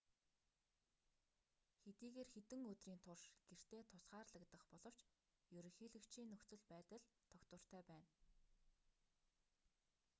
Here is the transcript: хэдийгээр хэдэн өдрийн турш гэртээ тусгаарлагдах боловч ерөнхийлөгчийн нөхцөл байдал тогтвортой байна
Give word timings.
хэдийгээр 1.83 2.29
хэдэн 2.35 2.61
өдрийн 2.71 3.01
турш 3.05 3.23
гэртээ 3.47 3.81
тусгаарлагдах 3.91 4.63
боловч 4.71 4.99
ерөнхийлөгчийн 5.57 6.29
нөхцөл 6.31 6.63
байдал 6.73 7.03
тогтвортой 7.31 7.81
байна 7.91 8.09